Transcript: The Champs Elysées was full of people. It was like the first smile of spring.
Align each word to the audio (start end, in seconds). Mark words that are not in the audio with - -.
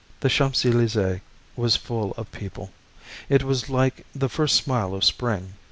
The 0.21 0.29
Champs 0.29 0.63
Elysées 0.63 1.21
was 1.55 1.75
full 1.75 2.13
of 2.13 2.31
people. 2.31 2.71
It 3.29 3.43
was 3.43 3.69
like 3.69 4.03
the 4.15 4.29
first 4.29 4.55
smile 4.55 4.95
of 4.95 5.03
spring. 5.03 5.53